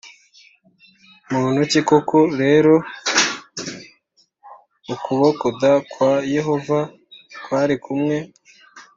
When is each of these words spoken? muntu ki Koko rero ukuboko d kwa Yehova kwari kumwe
muntu 1.31 1.59
ki 1.71 1.81
Koko 1.89 2.17
rero 2.41 2.73
ukuboko 4.93 5.45
d 5.59 5.61
kwa 5.91 6.11
Yehova 6.33 6.79
kwari 7.43 7.75
kumwe 7.83 8.17